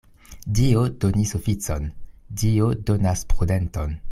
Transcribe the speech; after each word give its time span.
Dio 0.59 0.85
donis 1.03 1.33
oficon, 1.41 1.85
Dio 2.43 2.73
donas 2.91 3.23
prudenton. 3.35 3.99